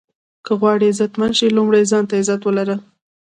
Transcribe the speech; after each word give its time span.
که 0.45 0.51
غواړئ 0.59 0.87
عزتمند 0.91 1.33
شې 1.39 1.47
لومړی 1.57 1.83
ځان 1.91 2.03
ته 2.09 2.13
عزت 2.21 2.41
ولره. 2.43 2.75